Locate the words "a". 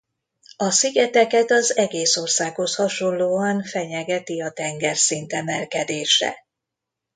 0.57-0.69, 4.41-4.51